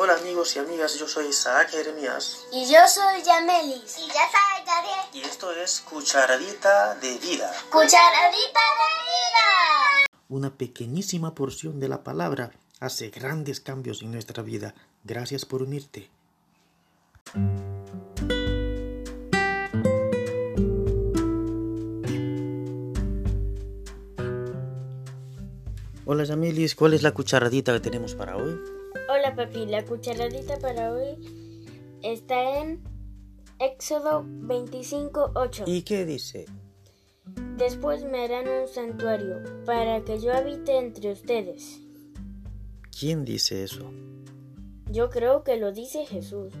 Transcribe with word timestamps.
Hola 0.00 0.14
amigos 0.14 0.54
y 0.54 0.60
amigas, 0.60 0.96
yo 0.96 1.08
soy 1.08 1.26
Isaac 1.26 1.70
Jeremías 1.70 2.46
Y 2.52 2.70
yo 2.70 2.78
soy 2.86 3.20
Yamelis. 3.24 3.98
Y 3.98 4.06
yo 4.06 4.14
soy 4.14 4.64
Gabriel. 4.64 5.06
y 5.12 5.20
esto 5.22 5.50
es 5.50 5.80
Cucharadita 5.80 6.94
de 6.96 7.18
Vida, 7.18 7.52
Cucharadita 7.70 8.60
de 8.78 8.88
vida. 9.08 10.08
una 10.28 10.50
pequeñísima 10.56 11.34
porción 11.34 11.80
de 11.80 11.88
la 11.88 12.04
palabra 12.04 12.52
hace 12.78 13.10
grandes 13.10 13.60
cambios 13.60 14.02
en 14.02 14.12
nuestra 14.12 14.42
vida. 14.44 14.74
Gracias 15.02 15.44
por 15.44 15.62
unirte. 15.62 16.08
Hola 26.04 26.24
Yamilis, 26.24 26.74
¿cuál 26.74 26.94
es 26.94 27.02
la 27.02 27.12
cucharadita 27.12 27.72
que 27.74 27.80
tenemos 27.80 28.14
para 28.14 28.36
hoy? 28.36 28.58
Hola 29.08 29.34
papi, 29.34 29.66
la 29.66 29.84
cucharadita 29.84 30.58
para 30.58 30.92
hoy 30.92 31.16
está 32.02 32.60
en 32.60 32.82
Éxodo 33.58 34.22
25.8. 34.24 35.64
¿Y 35.66 35.82
qué 35.82 36.04
dice? 36.04 36.46
Después 37.56 38.04
me 38.04 38.24
harán 38.24 38.46
un 38.48 38.68
santuario 38.68 39.36
para 39.64 40.04
que 40.04 40.20
yo 40.20 40.32
habite 40.34 40.76
entre 40.78 41.12
ustedes. 41.12 41.80
¿Quién 42.98 43.24
dice 43.24 43.64
eso? 43.64 43.90
Yo 44.90 45.10
creo 45.10 45.42
que 45.44 45.56
lo 45.56 45.72
dice 45.72 46.06
Jesús. 46.06 46.52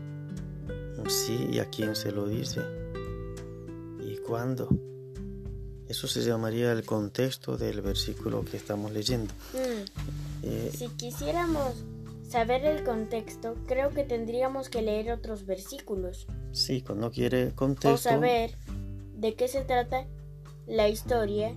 Sí, 1.08 1.48
¿y 1.52 1.58
a 1.60 1.66
quién 1.70 1.94
se 1.94 2.12
lo 2.12 2.26
dice? 2.26 2.60
¿Y 4.00 4.16
cuándo? 4.18 4.68
Eso 5.88 6.06
se 6.06 6.22
llamaría 6.22 6.72
el 6.72 6.84
contexto 6.84 7.56
del 7.56 7.80
versículo 7.80 8.44
que 8.44 8.56
estamos 8.56 8.92
leyendo. 8.92 9.32
Mm, 9.54 9.84
Eh, 10.44 10.70
Si 10.72 10.88
quisiéramos 10.90 11.74
saber 12.28 12.64
el 12.64 12.84
contexto, 12.84 13.56
creo 13.66 13.90
que 13.90 14.04
tendríamos 14.04 14.68
que 14.68 14.82
leer 14.82 15.10
otros 15.10 15.46
versículos 15.46 16.26
sí, 16.52 16.82
cuando 16.82 17.10
quiere 17.10 17.48
o 17.48 17.54
contexto. 17.54 17.96
saber 17.96 18.52
de 19.16 19.34
qué 19.34 19.48
se 19.48 19.62
trata 19.62 20.06
la 20.66 20.88
historia 20.88 21.54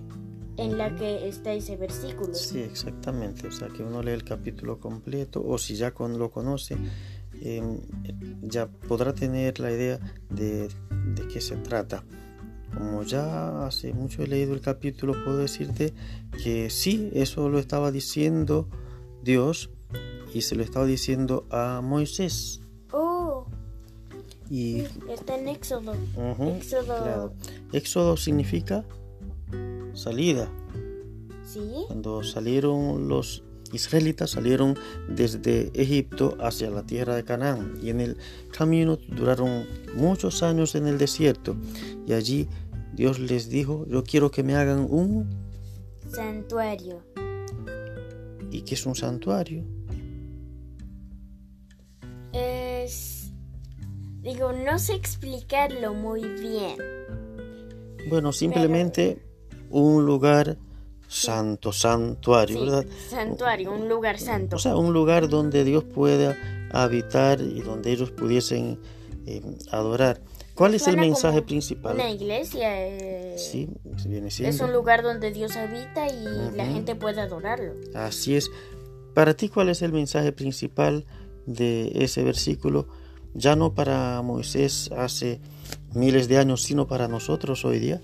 en 0.56 0.78
la 0.78 0.94
que 0.96 1.28
está 1.28 1.52
ese 1.52 1.76
versículo. 1.76 2.34
Sí, 2.34 2.60
exactamente. 2.60 3.46
O 3.46 3.52
sea, 3.52 3.68
que 3.68 3.82
uno 3.82 4.02
lee 4.02 4.12
el 4.12 4.24
capítulo 4.24 4.80
completo 4.80 5.42
o 5.46 5.58
si 5.58 5.76
ya 5.76 5.92
con, 5.92 6.18
lo 6.18 6.30
conoce, 6.30 6.76
eh, 7.40 7.62
ya 8.42 8.66
podrá 8.66 9.14
tener 9.14 9.60
la 9.60 9.70
idea 9.70 9.98
de, 10.30 10.68
de 11.14 11.28
qué 11.32 11.40
se 11.40 11.56
trata. 11.56 12.04
Como 12.74 13.02
ya 13.02 13.66
hace 13.66 13.92
mucho 13.92 14.22
he 14.22 14.26
leído 14.26 14.54
el 14.54 14.62
capítulo, 14.62 15.14
puedo 15.24 15.38
decirte 15.38 15.92
que 16.42 16.70
sí, 16.70 17.10
eso 17.12 17.48
lo 17.48 17.58
estaba 17.58 17.90
diciendo 17.90 18.68
Dios 19.22 19.70
y 20.32 20.42
se 20.42 20.54
lo 20.56 20.62
estaba 20.62 20.86
diciendo 20.86 21.46
a 21.50 21.80
Moisés. 21.82 22.60
Oh, 22.92 23.46
Y 24.50 24.82
está 25.08 25.38
en 25.38 25.48
Éxodo. 25.48 25.94
Éxodo. 26.56 26.84
claro. 26.84 27.32
Éxodo 27.72 28.16
significa 28.16 28.84
salida. 29.94 30.50
¿Sí? 31.44 31.84
Cuando 31.86 32.22
salieron 32.22 33.08
los 33.08 33.42
israelitas, 33.72 34.30
salieron 34.30 34.76
desde 35.08 35.70
Egipto 35.74 36.36
hacia 36.40 36.70
la 36.70 36.84
tierra 36.84 37.14
de 37.14 37.24
Canaán 37.24 37.78
y 37.82 37.90
en 37.90 38.00
el 38.00 38.16
camino 38.56 38.98
duraron 39.08 39.66
muchos 39.94 40.42
años 40.42 40.74
en 40.74 40.86
el 40.86 40.98
desierto 40.98 41.56
y 42.06 42.12
allí 42.12 42.48
Dios 42.94 43.18
les 43.18 43.48
dijo, 43.48 43.86
yo 43.88 44.04
quiero 44.04 44.30
que 44.30 44.42
me 44.42 44.54
hagan 44.54 44.86
un... 44.90 45.28
Santuario. 46.10 47.02
¿Y 48.50 48.62
qué 48.62 48.74
es 48.74 48.84
un 48.84 48.94
santuario? 48.94 49.64
Es... 52.82 53.32
Digo, 54.22 54.52
no 54.52 54.78
sé 54.78 54.94
explicarlo 54.94 55.94
muy 55.94 56.22
bien. 56.22 56.76
Bueno, 58.08 58.32
simplemente 58.32 59.22
un 59.70 60.04
lugar 60.04 60.58
santo, 61.08 61.72
santuario, 61.72 62.58
Sí, 62.58 62.64
¿verdad? 62.64 62.86
santuario, 63.08 63.72
un 63.72 63.88
lugar 63.88 64.18
santo. 64.18 64.56
O 64.56 64.58
sea, 64.58 64.76
un 64.76 64.92
lugar 64.92 65.28
donde 65.28 65.64
Dios 65.64 65.84
pueda 65.84 66.36
habitar 66.72 67.40
y 67.40 67.60
donde 67.60 67.92
ellos 67.92 68.10
pudiesen 68.10 68.78
eh, 69.26 69.42
adorar. 69.70 70.20
¿Cuál 70.54 70.74
es 70.74 70.86
el 70.86 70.96
mensaje 70.98 71.42
principal? 71.42 71.94
Una 71.94 72.10
iglesia 72.10 72.86
eh, 72.86 73.34
Sí, 73.38 73.68
viene 74.06 74.28
es 74.28 74.60
un 74.60 74.72
lugar 74.72 75.02
donde 75.02 75.32
Dios 75.32 75.56
habita 75.56 76.06
y 76.08 76.54
la 76.56 76.66
gente 76.66 76.94
puede 76.94 77.20
adorarlo. 77.20 77.72
Así 77.94 78.36
es. 78.36 78.50
Para 79.14 79.34
ti, 79.34 79.48
¿cuál 79.48 79.68
es 79.70 79.82
el 79.82 79.92
mensaje 79.92 80.32
principal 80.32 81.06
de 81.46 81.92
ese 81.94 82.22
versículo? 82.22 82.86
Ya 83.34 83.56
no 83.56 83.74
para 83.74 84.20
Moisés 84.22 84.90
hace 84.96 85.40
miles 85.94 86.28
de 86.28 86.38
años, 86.38 86.62
sino 86.62 86.86
para 86.86 87.08
nosotros 87.08 87.64
hoy 87.64 87.78
día. 87.78 88.00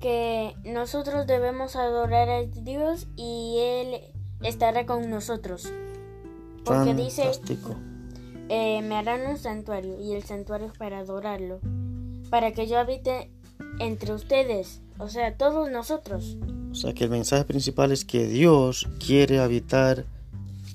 Que 0.00 0.54
nosotros 0.64 1.26
debemos 1.26 1.76
adorar 1.76 2.28
a 2.28 2.42
Dios 2.42 3.06
y 3.16 3.56
Él 3.58 4.00
estará 4.42 4.86
con 4.86 5.08
nosotros. 5.10 5.72
Porque 6.64 6.94
dice, 6.94 7.30
eh, 8.48 8.82
me 8.82 8.96
harán 8.96 9.26
un 9.26 9.38
santuario 9.38 10.00
y 10.00 10.12
el 10.12 10.22
santuario 10.22 10.68
es 10.68 10.78
para 10.78 11.00
adorarlo. 11.00 11.60
Para 12.30 12.52
que 12.52 12.66
yo 12.66 12.78
habite 12.78 13.30
entre 13.78 14.12
ustedes, 14.12 14.80
o 14.98 15.08
sea, 15.08 15.36
todos 15.36 15.70
nosotros. 15.70 16.36
O 16.70 16.74
sea 16.74 16.92
que 16.94 17.04
el 17.04 17.10
mensaje 17.10 17.44
principal 17.44 17.92
es 17.92 18.04
que 18.04 18.26
Dios 18.26 18.88
quiere 19.04 19.40
habitar 19.40 20.06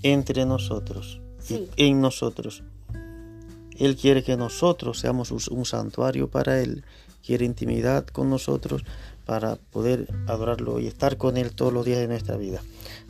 entre 0.03 0.45
nosotros 0.45 1.21
Sí. 1.39 1.69
y 1.75 1.87
en 1.87 2.01
nosotros. 2.01 2.63
Él 3.77 3.95
quiere 3.95 4.23
que 4.23 4.35
nosotros 4.37 4.99
seamos 4.99 5.31
un- 5.31 5.41
un 5.57 5.65
santuario 5.65 6.29
para 6.29 6.59
Él. 6.61 6.83
Quiere 7.25 7.45
intimidad 7.45 8.05
con 8.07 8.29
nosotros 8.29 8.83
para 9.25 9.55
poder 9.55 10.07
adorarlo 10.27 10.79
y 10.79 10.87
estar 10.87 11.17
con 11.17 11.37
Él 11.37 11.51
todos 11.53 11.71
los 11.71 11.85
días 11.85 11.99
de 11.99 12.07
nuestra 12.07 12.35
vida. 12.37 12.61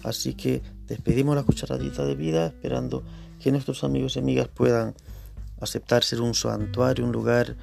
Así 0.04 0.34
que 0.36 0.62
despedimos 0.88 1.36
la 1.36 1.44
cucharadita 1.44 2.06
de 2.06 2.16
vida 2.16 2.48
esperando 2.48 3.04
que 3.42 3.52
nuestros 3.52 3.84
amigos 3.84 4.16
y 4.16 4.20
amigas 4.20 4.48
puedan 4.48 4.94
aceptar 5.62 6.04
ser 6.04 6.22
un 6.22 6.34
santuario, 6.34 7.06
un 7.06 7.12
lugar 7.12 7.56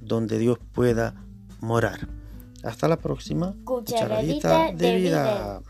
donde 0.00 0.38
Dios 0.38 0.58
pueda 0.72 1.14
morar. 1.60 2.08
Hasta 2.62 2.88
la 2.88 2.96
próxima 2.98 3.54
Cucharadita 3.64 4.72
de 4.72 4.96
vida. 4.96 5.62